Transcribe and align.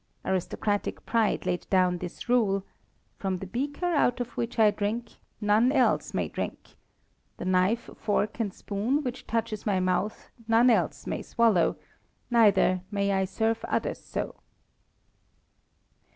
Aristocratic 0.25 1.05
pride 1.05 1.45
laid 1.45 1.69
down 1.69 1.99
this 1.99 2.27
rule: 2.27 2.63
"From 3.19 3.37
the 3.37 3.45
beaker 3.45 3.85
out 3.85 4.19
of 4.19 4.29
which 4.31 4.57
I 4.57 4.71
drink 4.71 5.11
none 5.39 5.71
else 5.71 6.11
may 6.11 6.27
drink; 6.27 6.69
the 7.37 7.45
knife, 7.45 7.87
fork, 7.99 8.39
and 8.39 8.51
spoon 8.51 9.03
which 9.03 9.27
touches 9.27 9.67
my 9.67 9.79
mouth 9.79 10.31
none 10.47 10.71
else 10.71 11.05
may 11.05 11.21
swallow 11.21 11.77
neither 12.31 12.81
may 12.89 13.11
I 13.11 13.25
serve 13.25 13.63
others 13.65 14.03
so." 14.03 14.37